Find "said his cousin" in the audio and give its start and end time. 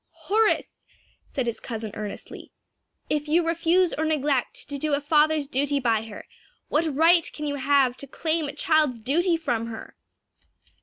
1.27-1.91